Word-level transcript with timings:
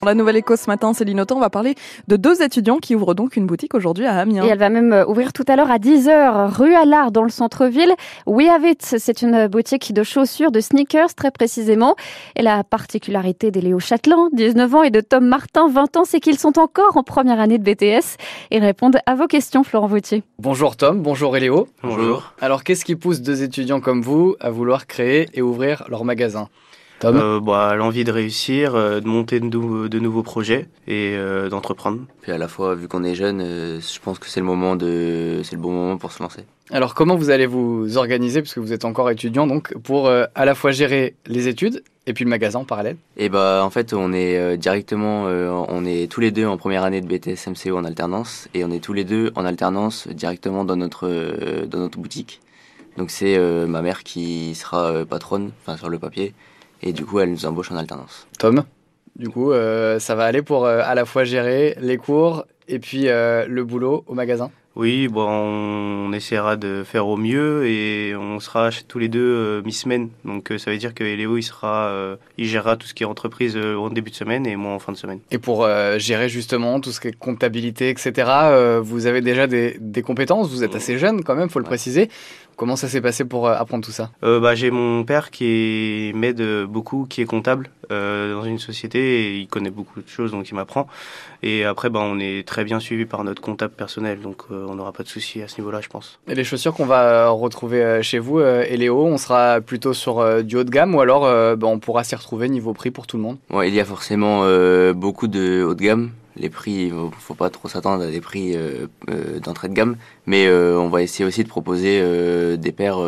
Dans 0.00 0.06
la 0.06 0.14
nouvelle 0.14 0.36
éco 0.36 0.54
ce 0.54 0.70
matin, 0.70 0.92
Céline 0.92 1.20
Autant, 1.20 1.38
on 1.38 1.40
va 1.40 1.50
parler 1.50 1.74
de 2.06 2.14
deux 2.14 2.40
étudiants 2.40 2.78
qui 2.78 2.94
ouvrent 2.94 3.14
donc 3.14 3.34
une 3.34 3.46
boutique 3.46 3.74
aujourd'hui 3.74 4.06
à 4.06 4.16
Amiens. 4.18 4.44
Et 4.44 4.46
elle 4.46 4.58
va 4.58 4.68
même 4.68 4.92
euh, 4.92 5.04
ouvrir 5.04 5.32
tout 5.32 5.42
à 5.48 5.56
l'heure 5.56 5.72
à 5.72 5.78
10h, 5.78 6.54
rue 6.54 6.72
Allard, 6.72 7.10
dans 7.10 7.24
le 7.24 7.30
centre-ville. 7.30 7.92
We 8.24 8.48
Have 8.48 8.64
It, 8.64 8.80
c'est 8.80 9.22
une 9.22 9.48
boutique 9.48 9.92
de 9.92 10.04
chaussures, 10.04 10.52
de 10.52 10.60
sneakers 10.60 11.16
très 11.16 11.32
précisément. 11.32 11.96
Et 12.36 12.42
la 12.42 12.62
particularité 12.62 13.50
d'Eléo 13.50 13.80
Châtelain, 13.80 14.28
19 14.34 14.74
ans, 14.76 14.82
et 14.84 14.90
de 14.90 15.00
Tom 15.00 15.26
Martin, 15.26 15.66
20 15.68 15.96
ans, 15.96 16.04
c'est 16.04 16.20
qu'ils 16.20 16.38
sont 16.38 16.60
encore 16.60 16.96
en 16.96 17.02
première 17.02 17.40
année 17.40 17.58
de 17.58 17.64
BTS. 17.64 18.18
Ils 18.52 18.62
répondent 18.62 19.00
à 19.04 19.16
vos 19.16 19.26
questions, 19.26 19.64
Florent 19.64 19.88
Vautier. 19.88 20.22
Bonjour 20.38 20.76
Tom, 20.76 21.02
bonjour 21.02 21.36
Eléo. 21.36 21.66
Bonjour. 21.82 22.34
Alors 22.40 22.62
qu'est-ce 22.62 22.84
qui 22.84 22.94
pousse 22.94 23.20
deux 23.20 23.42
étudiants 23.42 23.80
comme 23.80 24.02
vous 24.02 24.36
à 24.38 24.50
vouloir 24.50 24.86
créer 24.86 25.26
et 25.34 25.42
ouvrir 25.42 25.82
leur 25.88 26.04
magasin? 26.04 26.48
Euh, 27.04 27.40
bah, 27.40 27.74
L'envie 27.76 28.04
de 28.04 28.10
réussir, 28.12 28.74
euh, 28.74 29.00
de 29.00 29.06
monter 29.06 29.40
de, 29.40 29.46
nou- 29.46 29.88
de 29.88 29.98
nouveaux 29.98 30.22
projets 30.22 30.66
et 30.86 31.14
euh, 31.16 31.48
d'entreprendre. 31.48 32.00
Puis 32.22 32.32
à 32.32 32.38
la 32.38 32.48
fois, 32.48 32.74
vu 32.74 32.88
qu'on 32.88 33.04
est 33.04 33.14
jeune, 33.14 33.40
euh, 33.40 33.80
je 33.80 33.98
pense 34.00 34.18
que 34.18 34.26
c'est 34.28 34.40
le 34.40 34.46
moment 34.46 34.74
de, 34.76 35.40
c'est 35.44 35.54
le 35.56 35.62
bon 35.62 35.72
moment 35.72 35.96
pour 35.96 36.12
se 36.12 36.22
lancer. 36.22 36.40
Alors 36.70 36.94
comment 36.94 37.16
vous 37.16 37.30
allez 37.30 37.46
vous 37.46 37.96
organiser, 37.96 38.42
puisque 38.42 38.58
vous 38.58 38.72
êtes 38.72 38.84
encore 38.84 39.10
étudiant, 39.10 39.46
donc 39.46 39.74
pour 39.78 40.06
euh, 40.08 40.24
à 40.34 40.44
la 40.44 40.54
fois 40.54 40.70
gérer 40.70 41.14
les 41.26 41.48
études 41.48 41.82
et 42.06 42.12
puis 42.12 42.24
le 42.24 42.30
magasin 42.30 42.58
en 42.58 42.64
parallèle? 42.64 42.96
Et 43.16 43.28
bah 43.30 43.62
en 43.64 43.70
fait, 43.70 43.94
on 43.94 44.12
est 44.12 44.36
euh, 44.36 44.56
directement, 44.58 45.28
euh, 45.28 45.50
on 45.68 45.86
est 45.86 46.10
tous 46.10 46.20
les 46.20 46.30
deux 46.30 46.44
en 46.46 46.58
première 46.58 46.82
année 46.84 47.00
de 47.00 47.06
BTS 47.06 47.48
MCO 47.48 47.76
en 47.78 47.84
alternance 47.84 48.48
et 48.52 48.64
on 48.64 48.70
est 48.70 48.80
tous 48.84 48.92
les 48.92 49.04
deux 49.04 49.30
en 49.34 49.46
alternance 49.46 50.08
directement 50.08 50.64
dans 50.64 50.76
notre 50.76 51.08
euh, 51.08 51.64
dans 51.64 51.78
notre 51.78 51.98
boutique. 51.98 52.40
Donc 52.98 53.10
c'est 53.10 53.38
euh, 53.38 53.66
ma 53.66 53.80
mère 53.80 54.02
qui 54.02 54.54
sera 54.54 54.90
euh, 54.90 55.04
patronne, 55.06 55.52
enfin 55.62 55.78
sur 55.78 55.88
le 55.88 55.98
papier, 55.98 56.34
et 56.82 56.92
du 56.92 57.04
coup 57.04 57.20
elle 57.20 57.30
nous 57.30 57.46
embauche 57.46 57.70
en 57.72 57.76
alternance. 57.76 58.26
Tom 58.38 58.64
Du 59.16 59.28
coup, 59.28 59.52
euh, 59.52 59.98
ça 59.98 60.14
va 60.14 60.24
aller 60.24 60.42
pour 60.42 60.64
euh, 60.66 60.80
à 60.84 60.94
la 60.94 61.04
fois 61.04 61.24
gérer 61.24 61.76
les 61.80 61.96
cours 61.96 62.44
et 62.68 62.78
puis 62.78 63.08
euh, 63.08 63.46
le 63.48 63.64
boulot 63.64 64.04
au 64.06 64.14
magasin 64.14 64.50
Oui, 64.76 65.08
bon, 65.08 65.26
on 65.28 66.12
essaiera 66.12 66.54
de 66.56 66.84
faire 66.84 67.08
au 67.08 67.16
mieux 67.16 67.66
et 67.66 68.14
on 68.14 68.38
sera 68.38 68.70
chez 68.70 68.84
tous 68.84 68.98
les 69.00 69.08
deux 69.08 69.18
euh, 69.20 69.62
mi-semaine. 69.64 70.10
Donc 70.24 70.52
euh, 70.52 70.58
ça 70.58 70.70
veut 70.70 70.76
dire 70.78 70.94
que 70.94 71.02
Léo, 71.02 71.36
il 71.36 71.42
sera, 71.42 71.88
euh, 71.88 72.16
il 72.36 72.46
gérera 72.46 72.76
tout 72.76 72.86
ce 72.86 72.94
qui 72.94 73.02
est 73.02 73.06
entreprise 73.06 73.56
euh, 73.56 73.74
en 73.76 73.90
début 73.90 74.10
de 74.10 74.14
semaine 74.16 74.46
et 74.46 74.54
moi 74.54 74.72
en 74.72 74.78
fin 74.78 74.92
de 74.92 74.96
semaine. 74.98 75.18
Et 75.32 75.38
pour 75.38 75.64
euh, 75.64 75.98
gérer 75.98 76.28
justement 76.28 76.78
tout 76.80 76.92
ce 76.92 77.00
qui 77.00 77.08
est 77.08 77.18
comptabilité, 77.18 77.88
etc., 77.90 78.12
euh, 78.28 78.80
vous 78.80 79.06
avez 79.06 79.20
déjà 79.20 79.46
des, 79.48 79.76
des 79.80 80.02
compétences, 80.02 80.48
vous 80.50 80.62
êtes 80.62 80.76
assez 80.76 80.96
jeune 80.98 81.24
quand 81.24 81.34
même, 81.34 81.48
faut 81.50 81.58
le 81.58 81.64
Ouais. 81.64 81.70
préciser. 81.70 82.08
Comment 82.58 82.74
ça 82.74 82.88
s'est 82.88 83.00
passé 83.00 83.24
pour 83.24 83.46
euh, 83.46 83.54
apprendre 83.54 83.84
tout 83.84 83.92
ça 83.92 84.10
Euh, 84.24 84.40
bah, 84.40 84.56
j'ai 84.56 84.72
mon 84.72 85.04
père 85.04 85.30
qui 85.30 86.10
m'aide 86.16 86.42
beaucoup, 86.64 87.06
qui 87.08 87.22
est 87.22 87.24
comptable 87.24 87.70
euh, 87.92 88.34
dans 88.34 88.42
une 88.42 88.58
société 88.58 88.98
et 88.98 89.36
il 89.38 89.46
connaît 89.46 89.70
beaucoup 89.70 90.00
de 90.02 90.08
choses 90.08 90.32
donc 90.32 90.50
il 90.50 90.56
m'apprend. 90.56 90.88
Et 91.44 91.64
après, 91.64 91.88
bah, 91.88 92.00
on 92.02 92.18
est 92.18 92.44
très 92.44 92.64
bien 92.64 92.80
suivi 92.80 93.04
par 93.06 93.22
notre 93.22 93.40
comptable 93.40 93.74
personnel 93.74 94.20
donc 94.20 94.42
euh, 94.50 94.66
on 94.68 94.74
n'aura 94.74 94.90
pas 94.92 95.04
de 95.04 95.08
souci 95.08 95.40
à 95.40 95.46
ce 95.46 95.60
niveau-là, 95.60 95.80
je 95.80 95.88
pense. 95.88 96.18
Et 96.26 96.34
les 96.34 96.42
chaussures 96.42 96.74
qu'on 96.74 96.84
va 96.84 97.02
euh, 97.26 97.30
retrouver 97.30 97.80
euh, 97.80 98.02
chez 98.02 98.18
vous, 98.18 98.40
euh, 98.40 98.64
et 98.68 98.76
Léo, 98.76 99.06
on 99.06 99.18
sera 99.18 99.60
plutôt 99.60 99.94
sur 99.94 100.18
euh, 100.18 100.42
du 100.42 100.56
haut 100.56 100.64
de 100.64 100.70
gamme 100.70 100.96
ou 100.96 101.00
alors 101.00 101.26
euh, 101.26 101.54
bah, 101.54 101.68
on 101.68 101.78
pourra 101.78 102.02
s'y 102.02 102.16
retrouver 102.16 102.48
niveau 102.48 102.72
prix 102.72 102.90
pour 102.90 103.06
tout 103.06 103.18
le 103.18 103.22
monde? 103.22 103.38
Bon, 103.50 103.62
il 103.62 103.72
y 103.72 103.78
a 103.78 103.84
forcément 103.84 104.40
euh, 104.42 104.92
beaucoup 104.94 105.28
de 105.28 105.62
haut 105.62 105.76
de 105.76 105.82
gamme. 105.82 106.10
Les 106.40 106.50
prix, 106.50 106.84
il 106.86 106.90
faut- 106.90 107.10
faut 107.18 107.34
pas 107.34 107.50
trop 107.50 107.68
s'attendre 107.68 108.04
à 108.04 108.10
des 108.10 108.20
prix 108.20 108.54
euh, 108.56 108.86
euh, 109.10 109.40
d'entrée 109.40 109.68
de 109.68 109.74
gamme, 109.74 109.96
mais 110.26 110.46
euh, 110.46 110.78
on 110.78 110.88
va 110.88 111.02
essayer 111.02 111.24
aussi 111.24 111.42
de 111.44 111.48
proposer 111.48 112.00
des 112.56 112.72
paires 112.72 112.98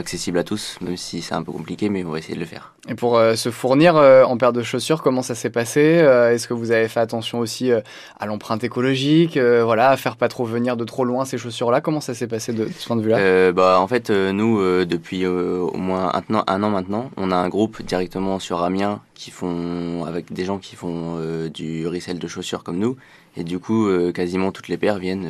accessibles 0.00 0.38
à 0.38 0.44
tous, 0.44 0.76
même 0.80 0.96
si 0.96 1.22
c'est 1.22 1.34
un 1.34 1.42
peu 1.42 1.52
compliqué, 1.52 1.88
mais 1.88 2.02
on 2.04 2.10
va 2.10 2.18
essayer 2.18 2.34
de 2.34 2.40
le 2.40 2.46
faire. 2.46 2.74
Et 2.88 2.94
pour 2.94 3.16
euh, 3.16 3.36
se 3.36 3.50
fournir 3.50 3.96
euh, 3.96 4.24
en 4.24 4.36
paire 4.36 4.52
de 4.52 4.62
chaussures, 4.62 5.02
comment 5.02 5.22
ça 5.22 5.34
s'est 5.36 5.50
passé 5.50 5.98
Euh, 6.00 6.32
Est-ce 6.32 6.48
que 6.48 6.54
vous 6.54 6.72
avez 6.72 6.88
fait 6.88 6.98
attention 7.00 7.38
aussi 7.38 7.70
à 8.18 8.26
l'empreinte 8.26 8.64
écologique 8.64 9.38
Voilà, 9.38 9.90
à 9.90 9.96
faire 9.96 10.16
pas 10.16 10.28
trop 10.28 10.44
venir 10.44 10.76
de 10.76 10.84
trop 10.84 11.04
loin 11.04 11.24
ces 11.24 11.38
chaussures-là? 11.38 11.80
Comment 11.80 12.00
ça 12.00 12.14
s'est 12.14 12.26
passé 12.26 12.52
de, 12.52 12.64
de 12.64 12.72
ce 12.76 12.86
point 12.86 12.96
de 12.96 13.02
vue-là? 13.02 13.52
Bah, 13.52 13.78
en 13.80 13.86
fait, 13.86 14.10
nous, 14.10 14.58
depuis 14.84 15.26
au 15.26 15.76
moins 15.76 16.10
un 16.14 16.34
an, 16.34 16.44
un 16.46 16.62
an 16.62 16.70
maintenant, 16.70 17.10
on 17.16 17.30
a 17.30 17.36
un 17.36 17.48
groupe 17.48 17.82
directement 17.82 18.38
sur 18.38 18.62
Amiens 18.62 19.00
qui 19.14 19.30
font, 19.30 20.04
avec 20.06 20.32
des 20.32 20.44
gens 20.44 20.58
qui 20.58 20.74
font 20.74 21.18
du 21.52 21.86
resell 21.86 22.18
de 22.18 22.28
chaussures 22.28 22.64
comme 22.64 22.78
nous, 22.78 22.96
et 23.36 23.44
du 23.44 23.58
coup, 23.58 23.88
quasiment 24.14 24.50
toutes 24.50 24.68
les 24.68 24.78
paires 24.78 24.98
viennent 24.98 25.28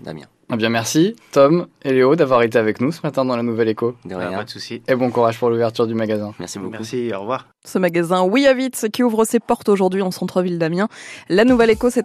d'Amiens. 0.00 0.28
Eh 0.52 0.56
bien, 0.56 0.68
merci 0.68 1.16
Tom 1.32 1.66
et 1.82 1.92
Léo 1.92 2.14
d'avoir 2.14 2.42
été 2.42 2.58
avec 2.58 2.80
nous 2.80 2.92
ce 2.92 3.00
matin 3.02 3.24
dans 3.24 3.36
la 3.36 3.42
Nouvelle 3.42 3.68
Écho. 3.68 3.94
De 4.04 4.14
Ah, 4.14 4.28
rien. 4.28 4.38
pas 4.38 4.44
de 4.44 4.50
souci. 4.50 4.82
Et 4.88 4.94
bon 4.94 5.10
courage 5.10 5.38
pour 5.38 5.50
l'ouverture 5.50 5.86
du 5.86 5.94
magasin. 5.94 6.32
Merci 6.38 6.58
beaucoup. 6.58 6.72
Merci, 6.72 7.10
au 7.14 7.20
revoir. 7.20 7.46
Ce 7.64 7.78
magasin 7.78 8.22
We 8.24 8.46
Have 8.46 8.58
It 8.60 8.88
qui 8.92 9.02
ouvre 9.02 9.24
ses 9.24 9.38
portes 9.40 9.68
aujourd'hui 9.68 10.02
en 10.02 10.10
centre-ville 10.10 10.58
d'Amiens. 10.58 10.88
La 11.28 11.44
nouvelle 11.44 11.70
éco, 11.70 11.90
c'est 11.90 12.00